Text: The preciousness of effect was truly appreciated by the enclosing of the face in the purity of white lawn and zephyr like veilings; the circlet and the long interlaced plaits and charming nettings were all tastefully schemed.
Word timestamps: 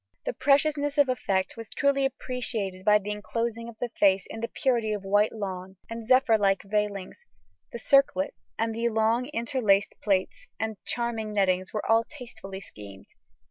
The 0.25 0.33
preciousness 0.33 0.97
of 0.97 1.09
effect 1.09 1.55
was 1.55 1.69
truly 1.69 2.05
appreciated 2.05 2.83
by 2.83 2.97
the 2.97 3.11
enclosing 3.11 3.69
of 3.69 3.77
the 3.77 3.89
face 3.99 4.25
in 4.27 4.39
the 4.39 4.47
purity 4.47 4.93
of 4.93 5.03
white 5.03 5.31
lawn 5.31 5.75
and 5.91 6.03
zephyr 6.07 6.39
like 6.39 6.63
veilings; 6.63 7.23
the 7.71 7.77
circlet 7.77 8.33
and 8.57 8.73
the 8.73 8.89
long 8.89 9.27
interlaced 9.27 9.93
plaits 10.01 10.47
and 10.59 10.83
charming 10.85 11.33
nettings 11.33 11.71
were 11.71 11.85
all 11.87 12.03
tastefully 12.03 12.61
schemed. 12.61 13.09